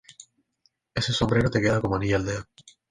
[0.95, 2.43] Ese sombrero te queda como anillo al dedo